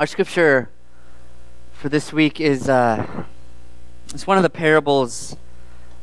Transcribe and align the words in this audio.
Our 0.00 0.06
scripture 0.06 0.70
for 1.74 1.90
this 1.90 2.10
week 2.10 2.40
is 2.40 2.70
uh, 2.70 3.06
it's 4.14 4.26
one 4.26 4.38
of 4.38 4.42
the 4.42 4.48
parables 4.48 5.36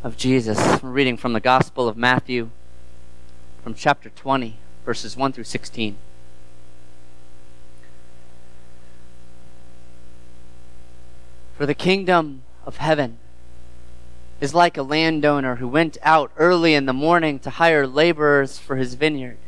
of 0.04 0.16
Jesus. 0.16 0.84
We're 0.84 0.92
reading 0.92 1.18
from 1.18 1.34
the 1.34 1.40
Gospel 1.40 1.88
of 1.88 1.98
Matthew, 1.98 2.52
from 3.64 3.74
chapter 3.74 4.12
20, 4.12 4.58
verses 4.86 5.18
1 5.18 5.32
through 5.34 5.46
16. 5.46 5.98
For 11.58 11.66
the 11.66 11.74
kingdom 11.74 12.44
of 12.68 12.78
heaven 12.78 13.18
is 14.40 14.54
like 14.54 14.78
a 14.78 14.84
landowner 14.84 15.56
who 15.56 15.68
went 15.68 15.98
out 16.04 16.32
early 16.38 16.76
in 16.76 16.86
the 16.86 16.94
morning 16.94 17.40
to 17.40 17.50
hire 17.50 17.88
laborers 17.88 18.60
for 18.60 18.76
his 18.76 18.94
vineyard. 18.94 19.40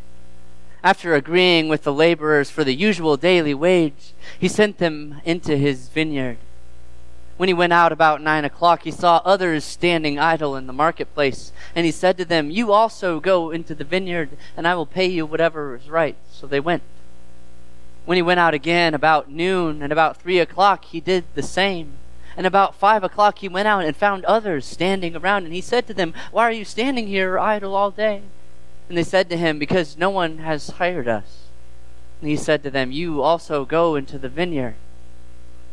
After 0.83 1.13
agreeing 1.13 1.67
with 1.67 1.83
the 1.83 1.93
laborers 1.93 2.49
for 2.49 2.63
the 2.63 2.73
usual 2.73 3.17
daily 3.17 3.53
wage, 3.53 4.13
he 4.39 4.47
sent 4.47 4.77
them 4.77 5.21
into 5.25 5.57
his 5.57 5.89
vineyard. 5.89 6.37
When 7.35 7.47
he 7.47 7.53
went 7.53 7.73
out 7.73 7.91
about 7.91 8.21
nine 8.21 8.45
o'clock, 8.45 8.83
he 8.83 8.91
saw 8.91 9.21
others 9.23 9.63
standing 9.63 10.19
idle 10.19 10.55
in 10.55 10.67
the 10.67 10.73
marketplace, 10.73 11.51
and 11.73 11.85
he 11.85 11.91
said 11.91 12.17
to 12.17 12.25
them, 12.25 12.49
You 12.49 12.71
also 12.71 13.19
go 13.19 13.49
into 13.51 13.73
the 13.73 13.83
vineyard, 13.83 14.29
and 14.57 14.67
I 14.67 14.75
will 14.75 14.85
pay 14.85 15.05
you 15.05 15.25
whatever 15.25 15.75
is 15.75 15.89
right. 15.89 16.17
So 16.31 16.47
they 16.47 16.59
went. 16.59 16.83
When 18.05 18.15
he 18.15 18.21
went 18.21 18.39
out 18.39 18.53
again 18.53 18.93
about 18.93 19.29
noon 19.29 19.81
and 19.81 19.93
about 19.93 20.17
three 20.17 20.39
o'clock, 20.39 20.85
he 20.85 20.99
did 20.99 21.25
the 21.35 21.43
same. 21.43 21.93
And 22.35 22.45
about 22.45 22.75
five 22.75 23.03
o'clock, 23.03 23.39
he 23.39 23.49
went 23.49 23.67
out 23.67 23.85
and 23.85 23.95
found 23.95 24.25
others 24.25 24.65
standing 24.65 25.15
around, 25.15 25.43
and 25.43 25.53
he 25.53 25.61
said 25.61 25.87
to 25.87 25.93
them, 25.93 26.13
Why 26.31 26.43
are 26.43 26.51
you 26.51 26.65
standing 26.65 27.07
here 27.07 27.37
idle 27.37 27.75
all 27.75 27.91
day? 27.91 28.23
And 28.89 28.97
they 28.97 29.03
said 29.03 29.29
to 29.29 29.37
him, 29.37 29.59
Because 29.59 29.97
no 29.97 30.09
one 30.09 30.39
has 30.39 30.71
hired 30.71 31.07
us. 31.07 31.45
And 32.19 32.29
he 32.29 32.35
said 32.35 32.63
to 32.63 32.71
them, 32.71 32.91
You 32.91 33.21
also 33.21 33.63
go 33.63 33.95
into 33.95 34.17
the 34.17 34.29
vineyard. 34.29 34.75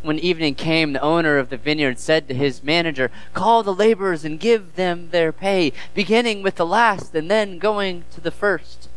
When 0.03 0.19
evening 0.19 0.55
came, 0.55 0.93
the 0.93 1.01
owner 1.01 1.39
of 1.39 1.49
the 1.49 1.57
vineyard 1.57 1.99
said 1.99 2.29
to 2.29 2.35
his 2.35 2.63
manager, 2.63 3.11
Call 3.35 3.63
the 3.63 3.75
laborers 3.75 4.25
and 4.25 4.39
give 4.39 4.77
them 4.77 5.09
their 5.11 5.33
pay, 5.33 5.73
beginning 5.95 6.43
with 6.43 6.57
the 6.57 6.67
last 6.67 7.15
and 7.15 7.31
then 7.31 7.59
going 7.59 8.05
to 8.13 8.21
the 8.21 8.31
first. 8.31 8.89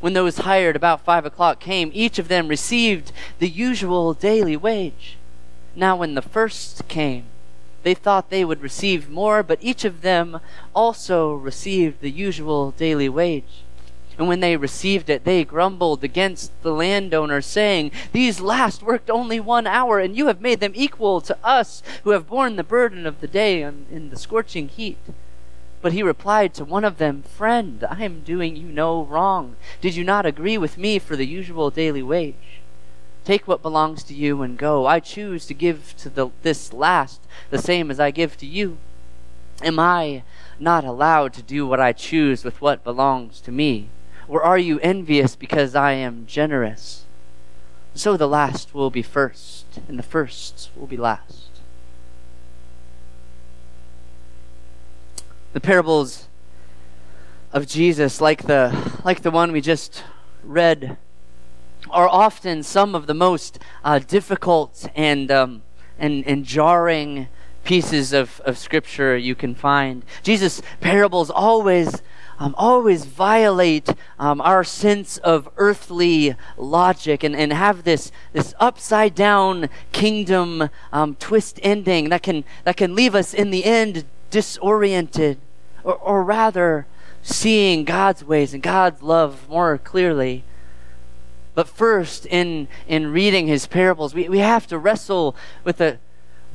When 0.00 0.12
those 0.12 0.38
hired 0.38 0.76
about 0.76 1.00
five 1.00 1.24
o'clock 1.24 1.58
came, 1.58 1.90
each 1.94 2.18
of 2.18 2.28
them 2.28 2.46
received 2.46 3.10
the 3.38 3.48
usual 3.48 4.12
daily 4.12 4.56
wage. 4.56 5.16
Now, 5.74 5.96
when 5.96 6.14
the 6.14 6.22
first 6.22 6.86
came, 6.86 7.24
they 7.84 7.94
thought 7.94 8.30
they 8.30 8.44
would 8.44 8.62
receive 8.62 9.08
more, 9.08 9.42
but 9.42 9.58
each 9.60 9.84
of 9.84 10.00
them 10.00 10.40
also 10.74 11.34
received 11.34 12.00
the 12.00 12.10
usual 12.10 12.72
daily 12.72 13.08
wage. 13.08 13.62
And 14.16 14.28
when 14.28 14.40
they 14.40 14.56
received 14.56 15.10
it, 15.10 15.24
they 15.24 15.44
grumbled 15.44 16.04
against 16.04 16.50
the 16.62 16.72
landowner, 16.72 17.40
saying, 17.40 17.90
These 18.12 18.40
last 18.40 18.82
worked 18.82 19.10
only 19.10 19.40
one 19.40 19.66
hour, 19.66 19.98
and 19.98 20.16
you 20.16 20.28
have 20.28 20.40
made 20.40 20.60
them 20.60 20.72
equal 20.74 21.20
to 21.22 21.36
us 21.44 21.82
who 22.04 22.10
have 22.10 22.28
borne 22.28 22.56
the 22.56 22.64
burden 22.64 23.06
of 23.06 23.20
the 23.20 23.26
day 23.26 23.62
in 23.62 24.10
the 24.10 24.18
scorching 24.18 24.68
heat. 24.68 24.98
But 25.82 25.92
he 25.92 26.02
replied 26.02 26.54
to 26.54 26.64
one 26.64 26.84
of 26.84 26.98
them, 26.98 27.22
Friend, 27.22 27.84
I 27.90 28.04
am 28.04 28.20
doing 28.20 28.56
you 28.56 28.68
no 28.68 29.02
wrong. 29.04 29.56
Did 29.80 29.96
you 29.96 30.04
not 30.04 30.24
agree 30.24 30.56
with 30.56 30.78
me 30.78 30.98
for 30.98 31.16
the 31.16 31.26
usual 31.26 31.70
daily 31.70 32.02
wage? 32.02 32.62
Take 33.24 33.48
what 33.48 33.62
belongs 33.62 34.02
to 34.04 34.14
you 34.14 34.42
and 34.42 34.58
go. 34.58 34.86
I 34.86 35.00
choose 35.00 35.46
to 35.46 35.54
give 35.54 35.94
to 35.98 36.10
the, 36.10 36.28
this 36.42 36.72
last 36.72 37.22
the 37.50 37.58
same 37.58 37.90
as 37.90 37.98
I 37.98 38.10
give 38.10 38.36
to 38.38 38.46
you. 38.46 38.76
Am 39.62 39.78
I 39.78 40.22
not 40.60 40.84
allowed 40.84 41.32
to 41.34 41.42
do 41.42 41.66
what 41.66 41.80
I 41.80 41.92
choose 41.92 42.44
with 42.44 42.60
what 42.60 42.84
belongs 42.84 43.40
to 43.42 43.52
me? 43.52 43.88
Or 44.28 44.42
are 44.42 44.58
you 44.58 44.78
envious 44.80 45.36
because 45.36 45.74
I 45.74 45.92
am 45.92 46.26
generous? 46.26 47.04
So 47.94 48.16
the 48.16 48.28
last 48.28 48.74
will 48.74 48.90
be 48.90 49.02
first, 49.02 49.66
and 49.88 49.98
the 49.98 50.02
first 50.02 50.70
will 50.76 50.86
be 50.86 50.96
last. 50.96 51.48
The 55.52 55.60
parables 55.60 56.26
of 57.52 57.68
Jesus, 57.68 58.20
like 58.20 58.46
the, 58.46 58.92
like 59.04 59.22
the 59.22 59.30
one 59.30 59.52
we 59.52 59.60
just 59.60 60.02
read 60.42 60.96
are 61.94 62.08
often 62.08 62.62
some 62.62 62.94
of 62.94 63.06
the 63.06 63.14
most 63.14 63.58
uh, 63.84 63.98
difficult 64.00 64.86
and, 64.94 65.30
um, 65.30 65.62
and, 65.98 66.26
and 66.26 66.44
jarring 66.44 67.28
pieces 67.64 68.12
of, 68.12 68.40
of 68.44 68.58
scripture 68.58 69.16
you 69.16 69.34
can 69.34 69.54
find. 69.54 70.04
Jesus' 70.22 70.60
parables 70.80 71.30
always 71.30 72.02
um, 72.38 72.52
always 72.58 73.04
violate 73.04 73.88
um, 74.18 74.40
our 74.40 74.64
sense 74.64 75.18
of 75.18 75.48
earthly 75.56 76.34
logic 76.56 77.22
and, 77.22 77.36
and 77.36 77.52
have 77.52 77.84
this, 77.84 78.10
this 78.32 78.54
upside 78.58 79.14
down 79.14 79.68
kingdom 79.92 80.68
um, 80.92 81.14
twist 81.14 81.60
ending 81.62 82.08
that 82.08 82.24
can, 82.24 82.44
that 82.64 82.76
can 82.76 82.94
leave 82.94 83.14
us 83.14 83.34
in 83.34 83.50
the 83.50 83.64
end 83.64 84.04
disoriented, 84.30 85.38
or, 85.84 85.94
or 85.94 86.24
rather, 86.24 86.86
seeing 87.22 87.84
God's 87.84 88.24
ways 88.24 88.52
and 88.52 88.62
God's 88.62 89.00
love 89.00 89.48
more 89.48 89.78
clearly. 89.78 90.42
But 91.54 91.68
first, 91.68 92.26
in, 92.26 92.68
in 92.88 93.12
reading 93.12 93.46
his 93.46 93.66
parables, 93.66 94.14
we, 94.14 94.28
we 94.28 94.40
have 94.40 94.66
to 94.68 94.78
wrestle 94.78 95.36
with 95.62 95.76
the, 95.76 95.98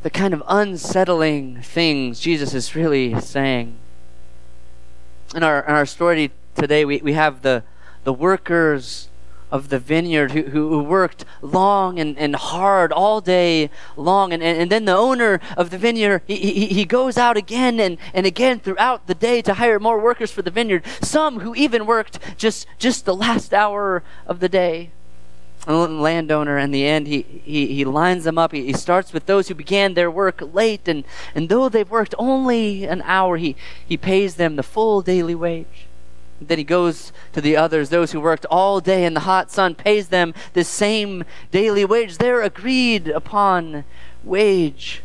the 0.01 0.09
kind 0.09 0.33
of 0.33 0.43
unsettling 0.47 1.61
things 1.61 2.19
Jesus 2.19 2.53
is 2.53 2.75
really 2.75 3.19
saying. 3.21 3.75
In 5.33 5.43
our, 5.43 5.61
in 5.63 5.71
our 5.71 5.85
story 5.85 6.31
today, 6.55 6.83
we, 6.83 6.97
we 6.97 7.13
have 7.13 7.43
the, 7.43 7.63
the 8.03 8.13
workers 8.13 9.09
of 9.51 9.69
the 9.69 9.79
vineyard 9.79 10.31
who, 10.31 10.43
who 10.43 10.83
worked 10.83 11.25
long 11.41 11.99
and, 11.99 12.17
and 12.17 12.35
hard 12.35 12.91
all 12.91 13.21
day 13.21 13.69
long. 13.97 14.31
And, 14.31 14.43
and, 14.43 14.61
and 14.61 14.71
then 14.71 14.85
the 14.85 14.95
owner 14.95 15.39
of 15.57 15.69
the 15.69 15.77
vineyard, 15.77 16.21
he, 16.27 16.35
he, 16.35 16.65
he 16.67 16.85
goes 16.85 17.17
out 17.17 17.37
again 17.37 17.79
and, 17.79 17.97
and 18.13 18.25
again 18.25 18.59
throughout 18.59 19.07
the 19.07 19.15
day 19.15 19.41
to 19.41 19.55
hire 19.55 19.79
more 19.79 19.99
workers 19.99 20.31
for 20.31 20.41
the 20.41 20.51
vineyard, 20.51 20.83
some 21.01 21.39
who 21.39 21.55
even 21.55 21.85
worked 21.85 22.19
just, 22.37 22.67
just 22.77 23.05
the 23.05 23.15
last 23.15 23.53
hour 23.53 24.03
of 24.27 24.39
the 24.39 24.49
day. 24.49 24.91
The 25.66 25.73
landowner, 25.73 26.57
in 26.57 26.71
the 26.71 26.85
end, 26.85 27.07
he, 27.07 27.21
he, 27.43 27.67
he 27.67 27.85
lines 27.85 28.23
them 28.23 28.37
up. 28.37 28.53
He, 28.53 28.67
he 28.67 28.73
starts 28.73 29.11
with 29.11 29.25
those 29.25 29.49
who 29.49 29.55
began 29.55 29.93
their 29.93 30.09
work 30.09 30.41
late, 30.53 30.87
and, 30.87 31.03
and 31.35 31.49
though 31.49 31.67
they've 31.67 31.89
worked 31.89 32.16
only 32.17 32.85
an 32.85 33.01
hour, 33.01 33.35
he, 33.35 33.57
he 33.85 33.97
pays 33.97 34.35
them 34.35 34.55
the 34.55 34.63
full 34.63 35.01
daily 35.01 35.35
wage. 35.35 35.88
Then 36.41 36.57
he 36.57 36.63
goes 36.63 37.11
to 37.33 37.41
the 37.41 37.57
others, 37.57 37.89
those 37.89 38.11
who 38.11 38.22
worked 38.22 38.45
all 38.50 38.79
day 38.79 39.05
in 39.05 39.13
the 39.13 39.22
hot 39.22 39.51
sun, 39.51 39.75
pays 39.75 40.07
them 40.07 40.33
the 40.53 40.63
same 40.63 41.23
daily 41.51 41.85
wage. 41.85 42.17
They're 42.17 42.41
agreed 42.41 43.07
upon 43.09 43.83
wage. 44.23 45.01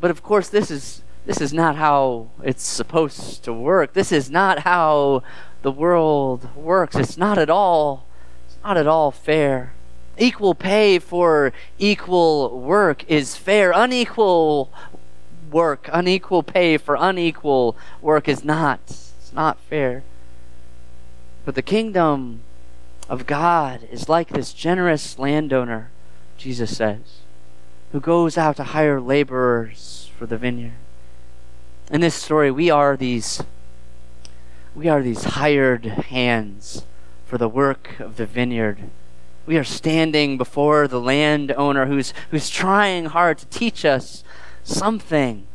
But 0.00 0.10
of 0.10 0.22
course, 0.22 0.48
this 0.48 0.70
is 0.70 1.02
this 1.26 1.40
is 1.40 1.52
not 1.52 1.76
how 1.76 2.28
it's 2.42 2.62
supposed 2.62 3.44
to 3.44 3.52
work. 3.52 3.92
This 3.92 4.10
is 4.10 4.30
not 4.30 4.60
how 4.60 5.22
the 5.62 5.70
world 5.70 6.54
works. 6.56 6.96
It's 6.96 7.18
not 7.18 7.38
at 7.38 7.50
all 7.50 8.06
it's 8.46 8.64
not 8.64 8.76
at 8.76 8.86
all 8.86 9.10
fair. 9.10 9.72
Equal 10.18 10.54
pay 10.54 10.98
for 10.98 11.52
equal 11.78 12.60
work 12.60 13.04
is 13.08 13.36
fair. 13.36 13.72
Unequal 13.74 14.70
work, 15.50 15.88
unequal 15.92 16.42
pay 16.42 16.76
for 16.76 16.96
unequal 16.98 17.76
work 18.02 18.28
is 18.28 18.44
not. 18.44 18.80
Not 19.32 19.58
fair. 19.68 20.02
But 21.44 21.54
the 21.54 21.62
kingdom 21.62 22.42
of 23.08 23.26
God 23.26 23.88
is 23.90 24.08
like 24.08 24.28
this 24.28 24.52
generous 24.52 25.18
landowner, 25.18 25.90
Jesus 26.36 26.76
says, 26.76 27.20
who 27.92 28.00
goes 28.00 28.38
out 28.38 28.56
to 28.56 28.64
hire 28.64 29.00
laborers 29.00 30.10
for 30.16 30.26
the 30.26 30.38
vineyard. 30.38 30.74
In 31.90 32.00
this 32.00 32.14
story, 32.14 32.50
we 32.50 32.70
are 32.70 32.96
these 32.96 33.42
we 34.72 34.86
are 34.86 35.02
these 35.02 35.24
hired 35.24 35.84
hands 35.84 36.84
for 37.26 37.36
the 37.36 37.48
work 37.48 37.98
of 37.98 38.16
the 38.16 38.26
vineyard. 38.26 38.78
We 39.44 39.56
are 39.56 39.64
standing 39.64 40.38
before 40.38 40.86
the 40.86 41.00
landowner 41.00 41.86
who's 41.86 42.14
who's 42.30 42.48
trying 42.48 43.06
hard 43.06 43.38
to 43.38 43.46
teach 43.46 43.84
us 43.84 44.22
something 44.62 45.48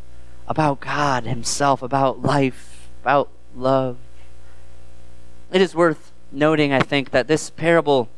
about 0.47 0.81
God 0.81 1.23
himself, 1.23 1.81
about 1.81 2.21
life, 2.21 2.89
about 3.01 3.29
love. 3.55 3.97
It 5.51 5.61
is 5.61 5.75
worth 5.75 6.11
noting, 6.31 6.73
I 6.73 6.79
think, 6.79 7.11
that 7.11 7.27
this 7.27 7.49
parable 7.49 8.09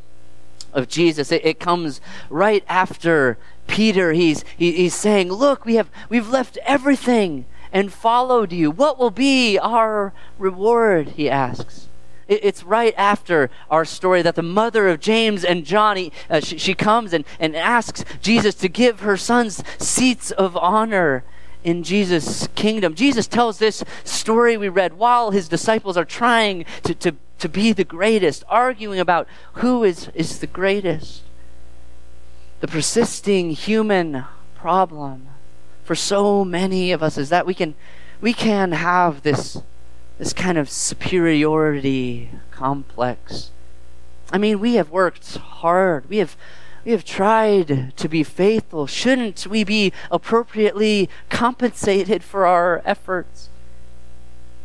of 0.73 0.87
Jesus, 0.87 1.31
it, 1.31 1.45
it 1.45 1.59
comes 1.59 2.01
right 2.29 2.63
after 2.67 3.37
Peter. 3.67 4.13
He's, 4.13 4.43
he, 4.57 4.71
he's 4.71 4.95
saying, 4.95 5.31
Look, 5.31 5.65
we 5.65 5.75
have, 5.75 5.89
we've 6.09 6.29
left 6.29 6.57
everything 6.63 7.45
and 7.71 7.91
followed 7.91 8.51
you. 8.51 8.71
What 8.71 8.97
will 8.97 9.11
be 9.11 9.57
our 9.59 10.13
reward? 10.37 11.09
He 11.09 11.29
asks. 11.29 11.87
It, 12.27 12.43
it's 12.43 12.63
right 12.63 12.93
after 12.97 13.49
our 13.69 13.85
story 13.85 14.21
that 14.21 14.35
the 14.35 14.43
mother 14.43 14.87
of 14.87 14.99
James 14.99 15.43
and 15.43 15.65
John, 15.65 16.11
uh, 16.29 16.39
she, 16.39 16.57
she 16.57 16.73
comes 16.73 17.13
and, 17.13 17.25
and 17.39 17.55
asks 17.55 18.03
Jesus 18.21 18.55
to 18.55 18.69
give 18.69 19.01
her 19.01 19.17
sons 19.17 19.63
seats 19.77 20.31
of 20.31 20.57
honor 20.57 21.23
in 21.63 21.83
Jesus' 21.83 22.47
kingdom. 22.55 22.95
Jesus 22.95 23.27
tells 23.27 23.59
this 23.59 23.83
story 24.03 24.57
we 24.57 24.69
read 24.69 24.93
while 24.93 25.31
his 25.31 25.47
disciples 25.47 25.97
are 25.97 26.05
trying 26.05 26.65
to, 26.83 26.93
to, 26.95 27.15
to 27.39 27.49
be 27.49 27.73
the 27.73 27.83
greatest, 27.83 28.43
arguing 28.47 28.99
about 28.99 29.27
who 29.53 29.83
is, 29.83 30.09
is 30.13 30.39
the 30.39 30.47
greatest. 30.47 31.23
the 32.59 32.67
persisting 32.67 33.51
human 33.51 34.25
problem 34.55 35.27
for 35.83 35.95
so 35.95 36.43
many 36.43 36.91
of 36.91 37.03
us 37.03 37.17
is 37.17 37.29
that 37.29 37.45
we 37.45 37.53
can 37.53 37.75
we 38.19 38.33
can 38.33 38.71
have 38.71 39.21
this 39.21 39.61
this 40.17 40.33
kind 40.33 40.57
of 40.57 40.69
superiority 40.69 42.29
complex. 42.51 43.51
I 44.31 44.39
mean, 44.39 44.59
we 44.59 44.73
have 44.73 44.89
worked 44.89 45.37
hard. 45.37 46.09
We 46.09 46.17
have 46.17 46.35
we 46.87 46.93
have 46.93 47.03
tried 47.03 47.91
to 47.97 48.07
be 48.07 48.23
faithful. 48.23 48.87
Shouldn't 48.87 49.45
we 49.45 49.65
be 49.65 49.91
appropriately 50.09 51.09
compensated 51.29 52.23
for 52.23 52.45
our 52.45 52.81
efforts? 52.85 53.49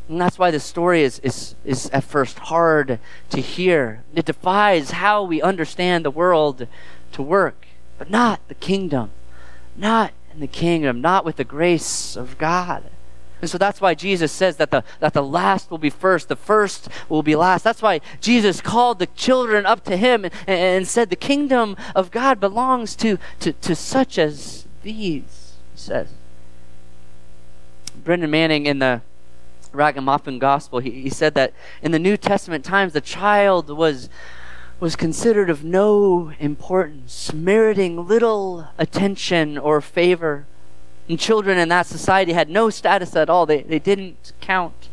And 0.08 0.20
that's 0.20 0.38
why 0.38 0.52
the 0.52 0.60
story 0.60 1.02
is, 1.02 1.18
is, 1.18 1.56
is 1.64 1.90
at 1.90 2.04
first 2.04 2.38
hard 2.38 3.00
to 3.30 3.40
hear. 3.40 4.04
It 4.14 4.26
defies 4.26 4.92
how 4.92 5.24
we 5.24 5.42
understand 5.42 6.04
the 6.04 6.12
world 6.12 6.68
to 7.10 7.22
work, 7.22 7.66
but 7.98 8.08
not 8.08 8.38
the 8.46 8.54
kingdom. 8.54 9.10
Not 9.74 10.12
in 10.32 10.38
the 10.38 10.46
kingdom, 10.46 11.00
not 11.00 11.24
with 11.24 11.36
the 11.36 11.44
grace 11.44 12.14
of 12.14 12.38
God. 12.38 12.84
And 13.42 13.50
so 13.50 13.58
that's 13.58 13.80
why 13.80 13.94
Jesus 13.94 14.30
says 14.30 14.56
that 14.58 14.70
the, 14.70 14.84
that 15.00 15.14
the 15.14 15.22
last 15.22 15.68
will 15.68 15.78
be 15.78 15.90
first, 15.90 16.28
the 16.28 16.36
first 16.36 16.88
will 17.08 17.24
be 17.24 17.34
last. 17.34 17.64
That's 17.64 17.82
why 17.82 18.00
Jesus 18.20 18.60
called 18.60 19.00
the 19.00 19.08
children 19.08 19.66
up 19.66 19.82
to 19.84 19.96
him 19.96 20.24
and, 20.24 20.32
and 20.46 20.86
said, 20.86 21.10
The 21.10 21.16
kingdom 21.16 21.76
of 21.96 22.12
God 22.12 22.38
belongs 22.38 22.94
to, 22.96 23.18
to, 23.40 23.52
to 23.52 23.74
such 23.74 24.16
as 24.16 24.66
these, 24.82 25.54
he 25.72 25.78
says. 25.78 26.08
Brennan 28.04 28.30
Manning 28.30 28.66
in 28.66 28.78
the 28.78 29.02
Ragamuffin 29.72 30.38
Gospel, 30.38 30.78
he, 30.78 30.90
he 30.90 31.10
said 31.10 31.34
that 31.34 31.52
in 31.82 31.90
the 31.90 31.98
New 31.98 32.16
Testament 32.16 32.64
times, 32.64 32.92
the 32.92 33.00
child 33.00 33.70
was 33.70 34.08
was 34.78 34.96
considered 34.96 35.48
of 35.48 35.62
no 35.62 36.32
importance, 36.40 37.32
meriting 37.32 38.08
little 38.08 38.66
attention 38.78 39.56
or 39.56 39.80
favor. 39.80 40.44
And 41.12 41.20
children 41.20 41.58
in 41.58 41.68
that 41.68 41.84
society 41.84 42.32
had 42.32 42.48
no 42.48 42.70
status 42.70 43.14
at 43.14 43.28
all, 43.28 43.44
they, 43.44 43.60
they 43.64 43.78
didn't 43.78 44.32
count. 44.40 44.88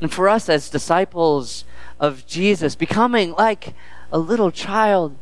And 0.00 0.12
for 0.12 0.28
us 0.28 0.48
as 0.48 0.68
disciples 0.68 1.64
of 2.00 2.26
Jesus, 2.26 2.74
becoming 2.74 3.30
like 3.38 3.72
a 4.10 4.18
little 4.18 4.50
child, 4.50 5.14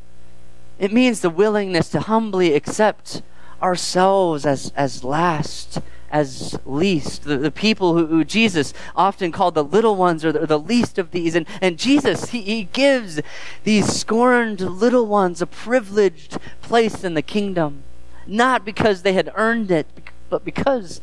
it 0.79 0.91
means 0.91 1.21
the 1.21 1.29
willingness 1.29 1.91
to 1.91 2.01
humbly 2.01 2.55
accept 2.55 3.21
ourselves 3.61 4.47
as, 4.47 4.73
as 4.75 5.05
last 5.05 5.83
as 6.11 6.59
least. 6.65 7.25
The, 7.25 7.37
the 7.37 7.51
people 7.51 7.93
who, 7.93 8.07
who, 8.07 8.25
Jesus 8.25 8.73
often 8.97 9.31
called 9.31 9.55
the 9.55 9.63
little 9.63 9.97
ones 9.97 10.25
or 10.25 10.33
the, 10.33 10.47
the 10.47 10.59
least 10.59 10.97
of 10.97 11.11
these. 11.11 11.35
And, 11.35 11.47
and 11.61 11.79
Jesus, 11.79 12.31
he, 12.31 12.41
he 12.41 12.65
gives 12.65 13.21
these 13.65 13.95
scorned 13.95 14.63
little 14.63 15.07
ones 15.07 15.43
a 15.43 15.47
privileged 15.47 16.39
place 16.63 17.05
in 17.05 17.13
the 17.13 17.21
kingdom. 17.21 17.83
Not 18.27 18.65
because 18.65 19.03
they 19.03 19.13
had 19.13 19.33
earned 19.35 19.71
it, 19.71 19.87
but 20.29 20.45
because, 20.45 21.01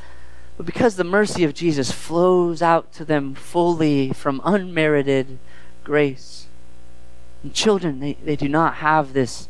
but 0.55 0.65
because 0.65 0.95
the 0.95 1.03
mercy 1.03 1.43
of 1.43 1.53
Jesus 1.53 1.91
flows 1.91 2.61
out 2.61 2.91
to 2.93 3.05
them 3.05 3.35
fully 3.35 4.13
from 4.13 4.41
unmerited 4.43 5.39
grace. 5.83 6.47
And 7.43 7.53
children, 7.53 7.99
they, 7.99 8.13
they 8.13 8.35
do 8.35 8.49
not 8.49 8.75
have 8.75 9.13
this 9.13 9.49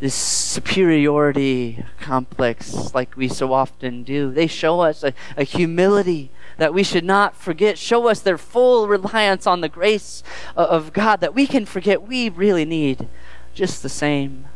this 0.00 0.14
superiority 0.14 1.84
complex 2.00 2.92
like 2.94 3.16
we 3.16 3.28
so 3.28 3.52
often 3.52 4.02
do. 4.02 4.30
They 4.30 4.46
show 4.46 4.80
us 4.80 5.02
a, 5.02 5.14
a, 5.36 5.44
humility 5.44 6.30
that 6.58 6.74
we 6.74 6.82
should 6.82 7.04
not 7.04 7.36
forget, 7.36 7.78
show 7.78 8.08
us 8.08 8.20
their 8.20 8.36
full 8.36 8.88
reliance 8.88 9.46
on 9.46 9.60
the 9.60 9.68
grace 9.68 10.22
of 10.56 10.92
God 10.92 11.20
that 11.20 11.34
we 11.34 11.46
can 11.46 11.64
forget 11.64 12.06
we 12.06 12.28
really 12.28 12.64
need 12.64 13.08
just 13.54 13.82
the 13.82 13.88
same. 13.88 14.46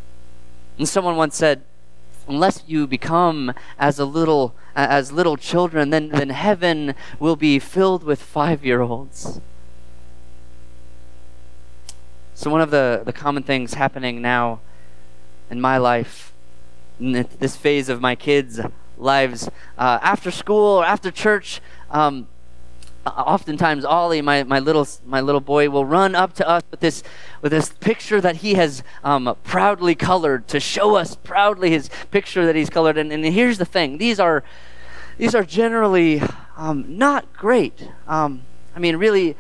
And 0.77 0.89
someone 0.89 1.17
once 1.17 1.37
said, 1.37 1.63
unless 2.29 2.63
you 2.67 2.87
become 2.87 3.55
as 3.79 3.99
a 3.99 4.05
little 4.05 4.55
as 4.77 5.11
little 5.11 5.37
children, 5.37 5.91
then, 5.91 6.11
then 6.11 6.31
heaven 6.31 6.95
will 7.19 7.35
be 7.35 7.59
filled 7.59 8.05
with 8.05 8.23
five 8.23 8.65
year 8.65 8.81
olds. 8.81 9.41
So 12.35 12.49
one 12.51 12.61
of 12.61 12.71
the, 12.71 13.03
the 13.05 13.13
common 13.13 13.43
things 13.43 13.75
happening 13.75 14.23
now 14.23 14.61
in 15.51 15.61
my 15.61 15.79
life, 15.79 16.33
in 17.01 17.27
this 17.41 17.57
phase 17.57 17.89
of 17.89 18.01
my 18.01 18.15
kids' 18.15 18.61
lives, 18.97 19.49
uh, 19.77 19.99
after 20.01 20.31
school 20.31 20.79
or 20.79 20.85
after 20.85 21.11
church, 21.11 21.61
um, 21.91 22.29
oftentimes 23.09 23.85
Ollie, 23.85 24.23
my, 24.23 24.43
my 24.45 24.59
little 24.59 24.87
my 25.07 25.21
little 25.21 25.41
boy, 25.41 25.71
will 25.71 25.85
run 25.85 26.15
up 26.15 26.35
to 26.35 26.49
us 26.49 26.63
with 26.71 26.81
this 26.81 27.03
with 27.43 27.53
this 27.53 27.71
picture 27.81 28.21
that 28.21 28.37
he 28.37 28.55
has 28.55 28.83
um, 29.05 29.37
proudly 29.45 29.95
colored 29.95 30.49
to 30.49 30.61
show 30.61 30.97
us 30.97 31.17
proudly 31.17 31.71
his 31.71 31.91
picture 32.11 32.47
that 32.47 32.57
he's 32.57 32.71
colored. 32.71 32.99
And, 32.99 33.13
and 33.13 33.25
here's 33.25 33.59
the 33.59 33.65
thing: 33.65 33.99
these 33.99 34.21
are 34.21 34.45
these 35.19 35.35
are 35.35 35.45
generally 35.45 36.23
um, 36.57 36.99
not 36.99 37.33
great. 37.33 37.89
Um, 38.07 38.43
I 38.75 38.79
mean, 38.79 38.97
really, 38.97 39.37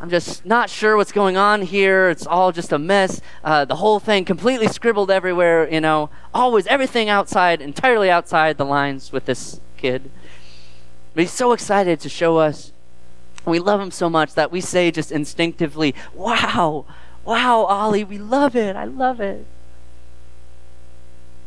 I'm 0.00 0.10
just 0.10 0.44
not 0.44 0.68
sure 0.68 0.96
what's 0.96 1.12
going 1.12 1.36
on 1.36 1.62
here. 1.62 2.10
It's 2.10 2.26
all 2.26 2.52
just 2.52 2.70
a 2.70 2.78
mess. 2.78 3.20
Uh, 3.42 3.64
the 3.64 3.76
whole 3.76 3.98
thing 3.98 4.24
completely 4.24 4.68
scribbled 4.68 5.10
everywhere, 5.10 5.68
you 5.68 5.80
know. 5.80 6.10
Always 6.34 6.66
everything 6.66 7.08
outside, 7.08 7.60
entirely 7.60 8.10
outside 8.10 8.58
the 8.58 8.64
lines 8.64 9.10
with 9.10 9.24
this 9.24 9.60
kid. 9.76 10.10
But 11.14 11.22
he's 11.22 11.32
so 11.32 11.52
excited 11.52 11.98
to 12.00 12.08
show 12.10 12.36
us. 12.36 12.72
We 13.46 13.60
love 13.60 13.80
him 13.80 13.92
so 13.92 14.10
much 14.10 14.34
that 14.34 14.50
we 14.50 14.60
say 14.60 14.90
just 14.90 15.12
instinctively, 15.12 15.94
Wow, 16.12 16.84
wow, 17.24 17.62
Ollie, 17.62 18.04
we 18.04 18.18
love 18.18 18.56
it. 18.56 18.74
I 18.74 18.84
love 18.84 19.20
it. 19.20 19.46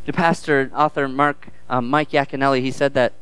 The 0.06 0.14
pastor, 0.14 0.72
author 0.74 1.08
Mark, 1.08 1.50
um, 1.70 1.90
Mike 1.90 2.12
Yaconelli, 2.12 2.62
he 2.62 2.72
said 2.72 2.94
that. 2.94 3.14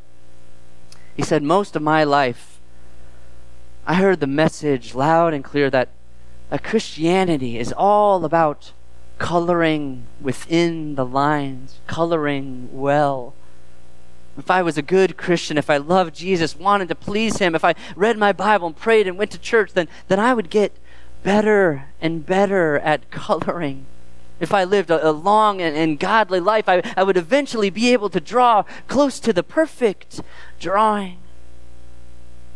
He 1.15 1.23
said, 1.23 1.41
Most 1.41 1.75
of 1.75 1.81
my 1.81 2.03
life, 2.03 2.59
I 3.87 3.95
heard 3.95 4.19
the 4.19 4.27
message 4.27 4.93
loud 4.93 5.33
and 5.33 5.43
clear 5.43 5.71
that, 5.71 5.89
that 6.49 6.63
Christianity 6.63 7.57
is 7.57 7.73
all 7.75 8.23
about 8.23 8.71
coloring 9.17 10.03
within 10.21 10.93
the 10.95 11.05
lines, 11.05 11.79
coloring 11.87 12.69
well. 12.71 13.33
If 14.37 14.51
I 14.51 14.61
was 14.61 14.77
a 14.77 14.83
good 14.83 15.17
Christian, 15.17 15.57
if 15.57 15.69
I 15.69 15.77
loved 15.77 16.15
Jesus, 16.15 16.55
wanted 16.55 16.89
to 16.89 16.95
please 16.95 17.37
Him, 17.37 17.55
if 17.55 17.65
I 17.65 17.73
read 17.95 18.17
my 18.17 18.31
Bible 18.31 18.67
and 18.67 18.75
prayed 18.75 19.07
and 19.07 19.17
went 19.17 19.31
to 19.31 19.39
church, 19.39 19.73
then, 19.73 19.87
then 20.07 20.19
I 20.19 20.33
would 20.33 20.49
get 20.49 20.73
better 21.23 21.85
and 21.99 22.25
better 22.25 22.77
at 22.79 23.09
coloring. 23.09 23.85
If 24.39 24.53
I 24.53 24.63
lived 24.63 24.91
a, 24.91 25.09
a 25.09 25.11
long 25.11 25.61
and, 25.61 25.75
and 25.75 25.99
godly 25.99 26.39
life, 26.39 26.69
I, 26.69 26.83
I 26.95 27.03
would 27.03 27.17
eventually 27.17 27.71
be 27.71 27.91
able 27.91 28.09
to 28.09 28.19
draw 28.19 28.63
close 28.87 29.19
to 29.21 29.33
the 29.33 29.43
perfect 29.43 30.21
drawing. 30.59 31.17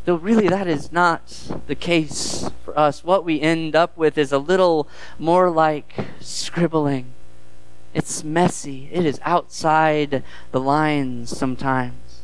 Though 0.05 0.15
really 0.15 0.47
that 0.47 0.67
is 0.67 0.91
not 0.91 1.49
the 1.67 1.75
case 1.75 2.49
for 2.63 2.77
us. 2.77 3.03
What 3.03 3.23
we 3.23 3.41
end 3.41 3.75
up 3.75 3.95
with 3.97 4.17
is 4.17 4.31
a 4.31 4.37
little 4.37 4.87
more 5.19 5.49
like 5.49 5.93
scribbling. 6.19 7.13
It's 7.93 8.23
messy. 8.23 8.89
It 8.91 9.05
is 9.05 9.19
outside 9.23 10.23
the 10.51 10.59
lines 10.59 11.35
sometimes. 11.35 12.21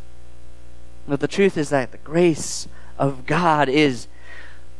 But 1.07 1.19
the 1.19 1.27
truth 1.27 1.57
is 1.57 1.69
that 1.69 1.91
the 1.91 1.97
grace 1.99 2.67
of 2.97 3.25
God 3.25 3.69
is, 3.69 4.07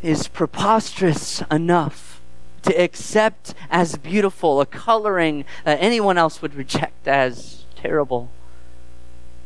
is 0.02 0.28
preposterous 0.28 1.42
enough 1.52 2.22
to 2.64 2.82
accept 2.82 3.54
as 3.70 3.98
beautiful 3.98 4.60
a 4.60 4.66
coloring 4.66 5.46
that 5.64 5.80
anyone 5.82 6.18
else 6.18 6.42
would 6.42 6.56
reject 6.56 7.08
as 7.08 7.64
terrible. 7.76 8.30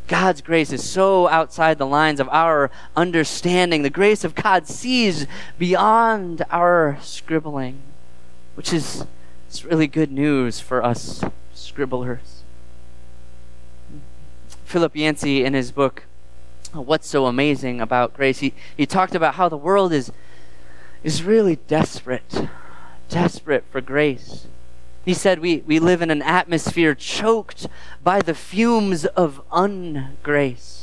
God's 0.07 0.41
grace 0.41 0.73
is 0.73 0.83
so 0.83 1.27
outside 1.29 1.77
the 1.77 1.85
lines 1.85 2.19
of 2.19 2.27
our 2.29 2.69
understanding. 2.95 3.83
The 3.83 3.89
grace 3.89 4.23
of 4.23 4.35
God 4.35 4.67
sees 4.67 5.25
beyond 5.57 6.43
our 6.49 6.97
scribbling, 7.01 7.81
which 8.55 8.73
is 8.73 9.05
it's 9.51 9.65
really 9.65 9.85
good 9.85 10.13
news 10.13 10.61
for 10.61 10.81
us 10.81 11.25
scribblers. 11.53 12.43
Philip 14.63 14.95
Yancey, 14.95 15.43
in 15.43 15.53
his 15.53 15.73
book, 15.73 16.05
What's 16.71 17.09
So 17.09 17.25
Amazing 17.25 17.81
About 17.81 18.13
Grace, 18.13 18.39
he, 18.39 18.53
he 18.77 18.85
talked 18.85 19.13
about 19.13 19.33
how 19.33 19.49
the 19.49 19.57
world 19.57 19.91
is, 19.91 20.09
is 21.03 21.23
really 21.23 21.57
desperate, 21.67 22.47
desperate 23.09 23.65
for 23.69 23.81
grace. 23.81 24.47
He 25.03 25.13
said, 25.13 25.39
we, 25.39 25.57
we 25.67 25.79
live 25.79 26.01
in 26.01 26.11
an 26.11 26.21
atmosphere 26.21 26.95
choked 26.95 27.67
by 28.01 28.21
the 28.21 28.33
fumes 28.33 29.03
of 29.05 29.41
ungrace. 29.51 30.80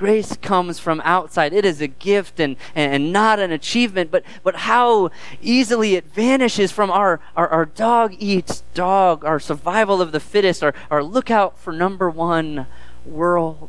Grace 0.00 0.34
comes 0.38 0.78
from 0.78 1.02
outside. 1.04 1.52
It 1.52 1.66
is 1.66 1.82
a 1.82 1.86
gift 1.86 2.40
and, 2.40 2.56
and 2.74 3.12
not 3.12 3.38
an 3.38 3.52
achievement, 3.52 4.10
but, 4.10 4.24
but 4.42 4.56
how 4.56 5.10
easily 5.42 5.94
it 5.94 6.06
vanishes 6.06 6.72
from 6.72 6.90
our, 6.90 7.20
our, 7.36 7.46
our 7.48 7.66
dog 7.66 8.14
eats 8.18 8.62
dog, 8.72 9.26
our 9.26 9.38
survival 9.38 10.00
of 10.00 10.12
the 10.12 10.18
fittest, 10.18 10.64
our, 10.64 10.72
our 10.90 11.02
lookout 11.02 11.58
for 11.58 11.70
number 11.70 12.08
one 12.08 12.66
world. 13.04 13.68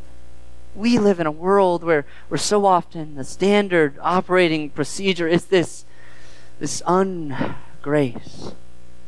We 0.73 0.97
live 0.97 1.19
in 1.19 1.27
a 1.27 1.31
world 1.31 1.83
where, 1.83 2.05
where 2.29 2.37
so 2.37 2.65
often 2.65 3.15
the 3.15 3.25
standard 3.25 3.99
operating 4.01 4.69
procedure 4.69 5.27
is 5.27 5.47
this, 5.47 5.83
this 6.59 6.81
ungrace. 6.83 8.55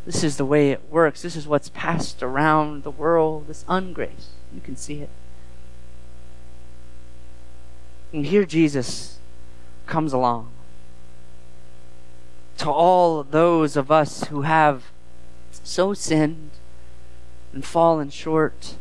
This 0.05 0.25
is 0.25 0.35
the 0.35 0.43
way 0.43 0.71
it 0.71 0.81
works. 0.89 1.21
This 1.21 1.37
is 1.37 1.47
what's 1.47 1.69
passed 1.69 2.21
around 2.21 2.83
the 2.83 2.91
world, 2.91 3.47
this 3.47 3.63
ungrace. 3.69 4.25
You 4.53 4.59
can 4.59 4.75
see 4.75 4.95
it. 4.95 5.09
And 8.13 8.27
here 8.27 8.45
Jesus 8.45 9.17
comes 9.87 10.13
along. 10.13 10.51
To 12.59 12.69
all 12.69 13.23
those 13.23 13.75
of 13.75 13.89
us 13.89 14.25
who 14.25 14.43
have 14.43 14.83
so 15.63 15.95
sinned 15.95 16.51
and 17.51 17.65
fallen 17.65 18.11
short, 18.11 18.75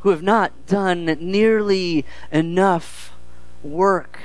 who 0.00 0.10
have 0.10 0.22
not 0.22 0.66
done 0.66 1.04
nearly 1.20 2.04
enough 2.32 3.12
work, 3.62 4.18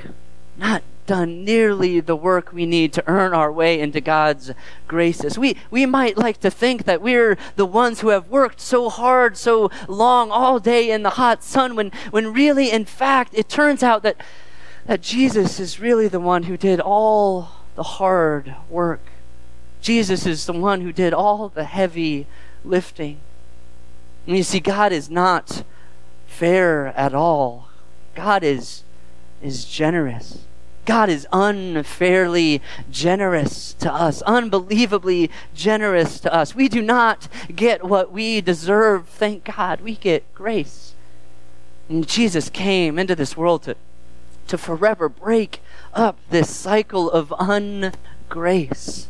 not 0.58 0.82
done 1.10 1.44
nearly 1.44 2.00
the 2.00 2.16
work 2.16 2.54
we 2.54 2.68
need 2.68 2.94
to 2.94 3.04
earn 3.08 3.34
our 3.34 3.52
way 3.52 3.80
into 3.80 4.00
God's 4.00 4.52
graces. 4.88 5.40
We, 5.40 5.58
we 5.72 5.88
might 5.88 6.20
like 6.20 6.40
to 6.42 6.52
think 6.52 6.84
that 6.84 7.02
we're 7.02 7.36
the 7.56 7.66
ones 7.66 8.02
who 8.02 8.10
have 8.10 8.30
worked 8.30 8.62
so 8.62 8.90
hard, 8.90 9.36
so 9.36 9.72
long, 9.88 10.30
all 10.30 10.60
day 10.60 10.92
in 10.92 11.02
the 11.02 11.10
hot 11.10 11.44
sun, 11.44 11.76
when, 11.76 11.92
when 12.12 12.32
really, 12.32 12.70
in 12.70 12.86
fact, 12.86 13.34
it 13.34 13.50
turns 13.50 13.82
out 13.82 14.04
that, 14.04 14.18
that 14.86 15.02
Jesus 15.02 15.60
is 15.60 15.80
really 15.80 16.08
the 16.08 16.20
one 16.20 16.44
who 16.44 16.56
did 16.56 16.80
all 16.80 17.54
the 17.74 17.98
hard 17.98 18.56
work. 18.70 19.02
Jesus 19.82 20.28
is 20.28 20.46
the 20.46 20.54
one 20.54 20.82
who 20.82 20.94
did 20.94 21.12
all 21.12 21.50
the 21.50 21.64
heavy 21.64 22.28
lifting. 22.64 23.18
And 24.28 24.38
you 24.38 24.44
see, 24.44 24.60
God 24.60 24.92
is 24.92 25.10
not 25.10 25.64
fair 26.28 26.90
at 26.96 27.16
all. 27.16 27.70
God 28.14 28.44
is, 28.44 28.84
is 29.42 29.66
generous. 29.66 30.46
God 30.90 31.08
is 31.08 31.28
unfairly 31.32 32.64
generous 32.90 33.74
to 33.76 33.94
us, 33.94 34.24
unbelievably 34.24 35.30
generous 35.54 36.20
to 36.22 36.34
us. 36.34 36.56
We 36.56 36.68
do 36.68 36.82
not 36.82 37.28
get 37.56 37.84
what 37.84 38.12
we 38.12 38.42
deserve, 38.42 39.08
thank 39.08 39.44
God. 39.44 39.82
We 39.82 39.94
get 39.94 40.34
grace. 40.34 40.96
And 41.90 42.08
Jesus 42.08 42.50
came 42.50 42.98
into 42.98 43.16
this 43.16 43.38
world 43.38 43.62
to, 43.64 43.76
to 44.48 44.58
forever 44.58 45.08
break 45.08 45.62
up 45.94 46.18
this 46.32 46.50
cycle 46.50 47.12
of 47.12 47.30
ungrace, 47.38 49.06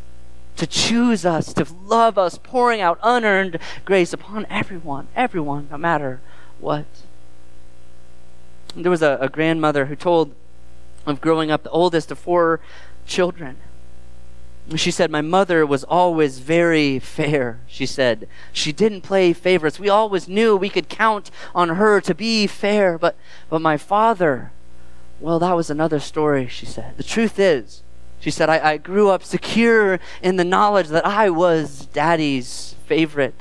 to 0.57 0.67
choose 0.67 1.25
us, 1.25 1.53
to 1.53 1.65
love 1.85 2.17
us, 2.17 2.37
pouring 2.37 2.81
out 2.81 2.99
unearned 3.01 3.57
grace 3.85 4.11
upon 4.11 4.45
everyone, 4.49 5.07
everyone, 5.15 5.69
no 5.71 5.77
matter 5.77 6.19
what. 6.59 6.87
There 8.75 8.91
was 8.91 9.01
a, 9.01 9.17
a 9.21 9.29
grandmother 9.29 9.85
who 9.85 9.95
told 9.95 10.35
of 11.09 11.21
growing 11.21 11.51
up 11.51 11.63
the 11.63 11.69
oldest 11.69 12.11
of 12.11 12.19
four 12.19 12.59
children. 13.05 13.57
She 14.75 14.91
said, 14.91 15.09
My 15.09 15.21
mother 15.21 15.65
was 15.65 15.83
always 15.83 16.39
very 16.39 16.99
fair, 16.99 17.59
she 17.67 17.85
said. 17.85 18.27
She 18.53 18.71
didn't 18.71 19.01
play 19.01 19.33
favorites. 19.33 19.79
We 19.79 19.89
always 19.89 20.27
knew 20.27 20.55
we 20.55 20.69
could 20.69 20.89
count 20.89 21.31
on 21.55 21.69
her 21.69 21.99
to 22.01 22.13
be 22.13 22.45
fair, 22.45 22.97
but, 22.97 23.15
but 23.49 23.61
my 23.61 23.77
father, 23.77 24.51
well, 25.19 25.39
that 25.39 25.55
was 25.55 25.69
another 25.69 25.99
story, 25.99 26.47
she 26.47 26.65
said. 26.65 26.97
The 26.97 27.03
truth 27.03 27.39
is, 27.39 27.81
she 28.19 28.29
said, 28.29 28.49
I, 28.49 28.73
I 28.73 28.77
grew 28.77 29.09
up 29.09 29.23
secure 29.23 29.99
in 30.21 30.35
the 30.35 30.43
knowledge 30.43 30.89
that 30.89 31.05
I 31.05 31.29
was 31.29 31.87
daddy's 31.87 32.75
favorite. 32.85 33.35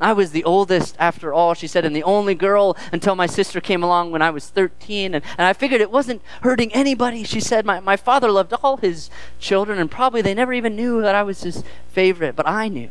I 0.00 0.12
was 0.12 0.30
the 0.30 0.44
oldest 0.44 0.94
after 0.98 1.32
all, 1.32 1.54
she 1.54 1.66
said, 1.66 1.84
and 1.84 1.94
the 1.94 2.04
only 2.04 2.34
girl 2.34 2.76
until 2.92 3.16
my 3.16 3.26
sister 3.26 3.60
came 3.60 3.82
along 3.82 4.12
when 4.12 4.22
I 4.22 4.30
was 4.30 4.48
13. 4.48 5.14
And, 5.14 5.24
and 5.36 5.46
I 5.46 5.52
figured 5.52 5.80
it 5.80 5.90
wasn't 5.90 6.22
hurting 6.42 6.72
anybody. 6.72 7.24
She 7.24 7.40
said, 7.40 7.66
my, 7.66 7.80
my 7.80 7.96
father 7.96 8.30
loved 8.30 8.52
all 8.62 8.76
his 8.76 9.10
children, 9.40 9.78
and 9.78 9.90
probably 9.90 10.22
they 10.22 10.34
never 10.34 10.52
even 10.52 10.76
knew 10.76 11.02
that 11.02 11.14
I 11.14 11.22
was 11.22 11.42
his 11.42 11.64
favorite, 11.90 12.36
but 12.36 12.46
I 12.46 12.68
knew. 12.68 12.90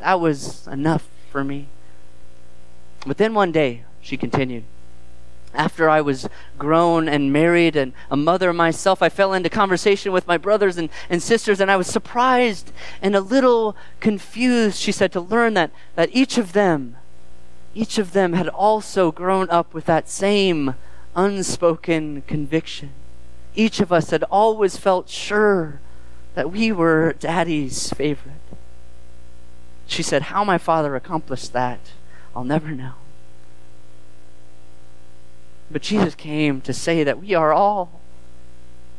That 0.00 0.20
was 0.20 0.66
enough 0.68 1.06
for 1.30 1.44
me. 1.44 1.66
But 3.06 3.18
then 3.18 3.34
one 3.34 3.52
day, 3.52 3.84
she 4.00 4.16
continued, 4.16 4.64
after 5.54 5.88
I 5.88 6.00
was 6.00 6.28
grown 6.58 7.08
and 7.08 7.32
married 7.32 7.76
and 7.76 7.92
a 8.10 8.16
mother 8.16 8.52
myself, 8.52 9.02
I 9.02 9.08
fell 9.08 9.32
into 9.32 9.48
conversation 9.48 10.12
with 10.12 10.26
my 10.26 10.36
brothers 10.36 10.76
and, 10.76 10.90
and 11.08 11.22
sisters, 11.22 11.60
and 11.60 11.70
I 11.70 11.76
was 11.76 11.86
surprised 11.86 12.72
and 13.00 13.16
a 13.16 13.20
little 13.20 13.76
confused, 14.00 14.78
she 14.78 14.92
said, 14.92 15.12
to 15.12 15.20
learn 15.20 15.54
that, 15.54 15.70
that 15.94 16.10
each 16.12 16.38
of 16.38 16.52
them, 16.52 16.96
each 17.74 17.98
of 17.98 18.12
them 18.12 18.34
had 18.34 18.48
also 18.48 19.10
grown 19.10 19.48
up 19.50 19.72
with 19.72 19.86
that 19.86 20.08
same 20.08 20.74
unspoken 21.16 22.22
conviction. 22.22 22.90
Each 23.54 23.80
of 23.80 23.92
us 23.92 24.10
had 24.10 24.22
always 24.24 24.76
felt 24.76 25.08
sure 25.08 25.80
that 26.34 26.52
we 26.52 26.70
were 26.70 27.14
daddy's 27.18 27.90
favorite. 27.90 28.34
She 29.86 30.02
said, 30.02 30.22
How 30.22 30.44
my 30.44 30.58
father 30.58 30.94
accomplished 30.94 31.52
that, 31.54 31.80
I'll 32.36 32.44
never 32.44 32.70
know. 32.70 32.92
But 35.70 35.82
Jesus 35.82 36.14
came 36.14 36.60
to 36.62 36.72
say 36.72 37.04
that 37.04 37.20
we 37.20 37.34
are 37.34 37.52
all, 37.52 38.00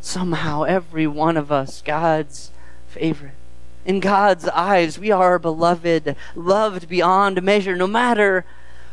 somehow, 0.01 0.63
every 0.63 1.07
one 1.07 1.37
of 1.37 1.51
us, 1.51 1.81
God's 1.81 2.51
favorite. 2.87 3.33
In 3.85 3.99
God's 3.99 4.47
eyes, 4.49 4.99
we 4.99 5.11
are 5.11 5.39
beloved, 5.39 6.15
loved 6.35 6.87
beyond 6.87 7.41
measure, 7.41 7.75
no 7.75 7.87
matter 7.87 8.45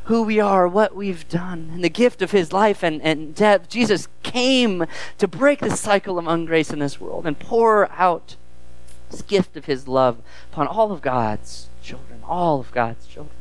who 0.05 0.23
we 0.23 0.39
are, 0.39 0.69
what 0.69 0.95
we've 0.95 1.29
done. 1.29 1.71
And 1.75 1.85
the 1.85 1.91
gift 1.91 2.23
of 2.23 2.31
his 2.31 2.53
life 2.53 2.83
and, 2.83 3.03
and 3.03 3.35
death, 3.35 3.69
Jesus 3.69 4.09
came 4.23 4.87
to 5.19 5.29
break 5.29 5.61
the 5.61 5.77
cycle 5.77 6.19
of 6.19 6.27
ungrace 6.27 6.73
in 6.73 6.79
this 6.79 7.01
world 7.01 7.27
and 7.27 7.39
pour 7.39 7.91
out 7.93 8.37
this 9.11 9.23
gift 9.23 9.57
of 9.57 9.67
his 9.67 9.87
love 9.89 10.19
upon 10.53 10.67
all 10.67 10.93
of 10.93 11.03
God's 11.03 11.69
children, 11.83 12.21
all 12.25 12.61
of 12.61 12.71
God's 12.71 13.07
children. 13.07 13.35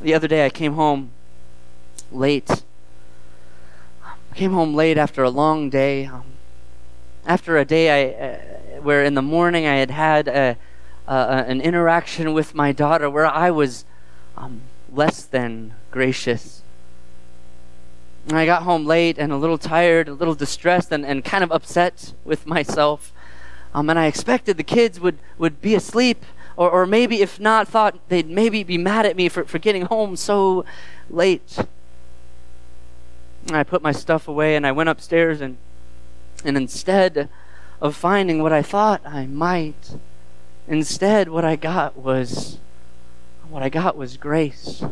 The 0.00 0.14
other 0.14 0.28
day 0.28 0.44
I 0.44 0.50
came 0.50 0.74
home 0.74 1.10
late. 2.10 2.62
I 4.04 4.34
came 4.34 4.52
home 4.52 4.74
late 4.74 4.98
after 4.98 5.22
a 5.22 5.30
long 5.30 5.70
day. 5.70 6.06
Um, 6.06 6.24
after 7.26 7.58
a 7.58 7.64
day 7.64 7.90
I, 7.90 8.24
uh, 8.24 8.80
where 8.82 9.04
in 9.04 9.14
the 9.14 9.22
morning 9.22 9.66
I 9.66 9.76
had 9.76 9.90
had 9.90 10.28
a, 10.28 10.56
uh, 11.08 11.44
an 11.46 11.60
interaction 11.60 12.32
with 12.32 12.54
my 12.54 12.72
daughter 12.72 13.10
where 13.10 13.26
I 13.26 13.50
was 13.50 13.84
um, 14.36 14.62
less 14.92 15.24
than 15.24 15.74
gracious. 15.90 16.62
And 18.28 18.36
I 18.36 18.46
got 18.46 18.62
home 18.62 18.86
late 18.86 19.18
and 19.18 19.32
a 19.32 19.36
little 19.36 19.58
tired, 19.58 20.08
a 20.08 20.14
little 20.14 20.34
distressed, 20.34 20.90
and, 20.90 21.06
and 21.06 21.24
kind 21.24 21.44
of 21.44 21.52
upset 21.52 22.12
with 22.24 22.46
myself. 22.46 23.12
Um, 23.72 23.88
and 23.88 23.98
I 23.98 24.06
expected 24.06 24.56
the 24.56 24.64
kids 24.64 24.98
would, 24.98 25.18
would 25.38 25.60
be 25.60 25.74
asleep, 25.74 26.24
or, 26.56 26.70
or 26.70 26.86
maybe, 26.86 27.20
if 27.22 27.38
not, 27.38 27.68
thought 27.68 27.96
they'd 28.08 28.28
maybe 28.28 28.64
be 28.64 28.78
mad 28.78 29.06
at 29.06 29.16
me 29.16 29.28
for, 29.28 29.44
for 29.44 29.58
getting 29.58 29.82
home 29.82 30.16
so 30.16 30.64
late. 31.10 31.58
I 33.54 33.62
put 33.62 33.82
my 33.82 33.92
stuff 33.92 34.26
away 34.26 34.56
and 34.56 34.66
I 34.66 34.72
went 34.72 34.88
upstairs 34.88 35.40
and 35.40 35.56
and 36.44 36.56
instead 36.56 37.28
of 37.80 37.96
finding 37.96 38.42
what 38.42 38.52
I 38.52 38.62
thought 38.62 39.00
I 39.04 39.26
might, 39.26 39.96
instead 40.68 41.28
what 41.28 41.44
I 41.44 41.56
got 41.56 41.96
was 41.96 42.58
what 43.48 43.62
I 43.62 43.68
got 43.68 43.96
was 43.96 44.16
grace. 44.16 44.82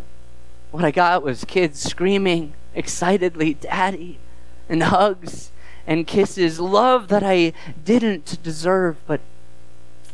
What 0.71 0.85
I 0.85 0.91
got 0.91 1.23
was 1.23 1.45
kids 1.45 1.81
screaming 1.81 2.55
excitedly, 2.75 3.55
Daddy, 3.55 4.19
and 4.69 4.83
hugs 4.83 5.51
and 5.87 6.07
kisses, 6.07 6.59
love 6.59 7.09
that 7.09 7.23
I 7.23 7.53
didn't 7.85 8.43
deserve, 8.43 8.97
but 9.07 9.21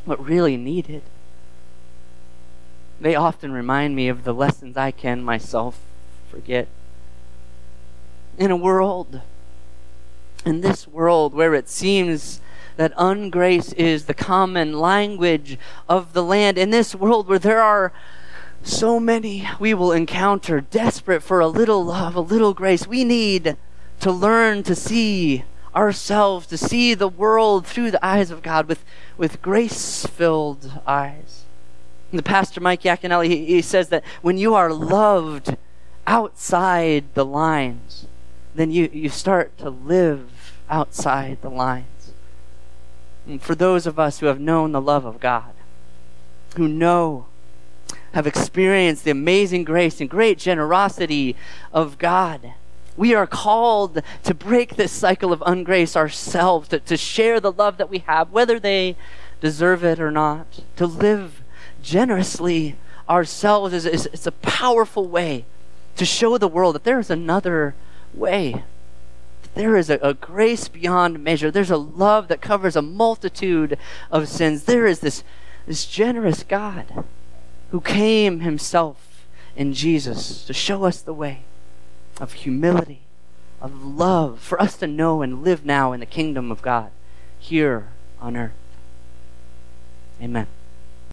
but 0.07 0.25
really 0.25 0.57
needed. 0.57 1.03
They 3.01 3.15
often 3.15 3.53
remind 3.53 3.97
me 3.97 4.09
of 4.09 4.25
the 4.25 4.35
lessons 4.35 4.77
I 4.77 4.91
can 4.91 5.23
myself 5.23 5.81
forget 6.31 6.69
in 8.39 8.51
a 8.51 8.57
world, 8.57 9.21
in 10.45 10.61
this 10.61 10.89
world 10.89 11.35
where 11.35 11.55
it 11.55 11.69
seems 11.69 12.41
that 12.77 12.95
ungrace 12.97 13.75
is 13.75 14.07
the 14.07 14.15
common 14.15 14.79
language 14.79 15.59
of 15.89 16.13
the 16.13 16.23
land, 16.23 16.57
in 16.57 16.71
this 16.71 16.95
world 16.95 17.29
where 17.29 17.39
there 17.39 17.61
are 17.61 17.93
so 18.63 19.01
many 19.01 19.49
we 19.59 19.75
will 19.75 19.93
encounter 19.93 20.61
desperate 20.61 21.23
for 21.23 21.41
a 21.41 21.49
little 21.49 21.85
love, 21.85 22.15
a 22.15 22.21
little 22.21 22.55
grace, 22.55 22.87
we 22.87 23.05
need 23.05 23.57
to 24.01 24.11
learn 24.11 24.63
to 24.63 24.75
see 24.75 25.45
ourselves, 25.75 26.47
to 26.47 26.57
see 26.57 26.95
the 26.95 27.09
world 27.09 27.67
through 27.67 27.91
the 27.91 28.05
eyes 28.05 28.31
of 28.31 28.43
God 28.43 28.67
with, 28.67 28.85
with 29.17 29.41
grace 29.43 30.05
filled 30.07 30.73
eyes. 30.87 31.45
And 32.11 32.19
the 32.19 32.25
pastor 32.25 32.61
Mike 32.61 32.83
Yaconelli, 32.83 33.29
he, 33.29 33.47
he 33.47 33.63
says 33.63 33.89
that 33.91 34.05
when 34.21 34.37
you 34.37 34.55
are 34.55 34.73
loved 34.73 35.57
outside 36.07 37.05
the 37.15 37.25
lines, 37.25 38.07
then 38.61 38.71
you, 38.71 38.91
you 38.93 39.09
start 39.09 39.57
to 39.59 39.71
live 39.71 40.55
outside 40.69 41.39
the 41.41 41.49
lines. 41.49 42.13
And 43.27 43.41
for 43.41 43.55
those 43.55 43.87
of 43.87 43.99
us 43.99 44.21
who 44.21 44.27
have 44.27 44.39
known 44.41 44.73
the 44.73 44.81
love 44.81 45.05
of 45.05 45.19
God, 45.19 45.53
who 46.57 46.69
know, 46.69 47.27
have 48.13 48.27
experienced 48.27 49.05
the 49.05 49.11
amazing 49.13 49.65
grace 49.65 50.01
and 50.01 50.11
great 50.11 50.39
generosity 50.39 51.37
of 51.73 51.97
God, 51.99 52.55
we 52.97 53.15
are 53.15 53.27
called 53.27 54.03
to 54.25 54.35
break 54.35 54.77
this 54.77 54.93
cycle 54.93 55.33
of 55.33 55.41
ungrace 55.41 55.97
ourselves, 55.97 56.69
to, 56.69 56.81
to 56.81 56.97
share 56.97 57.41
the 57.41 57.53
love 57.53 57.79
that 57.79 57.89
we 57.89 57.99
have, 58.01 58.31
whether 58.31 58.61
they 58.61 58.97
deserve 59.41 59.83
it 59.85 59.99
or 59.99 60.11
not, 60.11 60.61
to 60.77 60.87
live 60.87 61.43
generously 61.83 62.77
ourselves 63.09 63.73
is, 63.73 63.87
is, 63.87 64.07
is 64.09 64.27
a 64.27 64.33
powerful 64.33 65.09
way 65.09 65.45
to 65.97 66.05
show 66.05 66.37
the 66.37 66.49
world 66.49 66.75
that 66.75 66.85
there 66.85 67.01
is 67.01 67.11
another 67.11 67.75
way. 68.15 68.65
There 69.55 69.77
is 69.77 69.91
a, 69.91 69.95
a, 69.97 70.15
grace 70.15 70.69
beyond 70.69 71.23
measure. 71.23 71.51
There's 71.51 71.71
a 71.71 71.77
love 71.77 72.29
that 72.29 72.41
covers 72.41 72.77
a 72.77 72.83
multitude 72.83 73.79
of 74.11 74.29
sins. 74.29 74.65
There 74.65 74.87
is 74.87 75.01
this, 75.01 75.25
this 75.67 75.87
generous 75.87 76.43
God 76.43 77.05
who 77.71 77.81
came 77.81 78.41
himself 78.41 79.27
in 79.57 79.75
Jesus 79.75 80.45
to 80.45 80.53
show 80.53 80.85
us 80.85 81.01
the 81.01 81.15
way 81.15 81.43
of 82.21 82.33
humility, 82.33 83.01
of 83.61 83.85
love, 83.85 84.41
for 84.41 84.61
us 84.61 84.77
to 84.79 84.87
know 84.87 85.23
and 85.23 85.43
live 85.43 85.65
now 85.65 85.93
in 85.93 86.01
the 86.01 86.07
kingdom 86.07 86.53
of 86.53 86.63
God 86.63 86.91
here 87.39 87.89
on 88.21 88.37
earth. 88.37 88.53
Amen. 90.23 90.47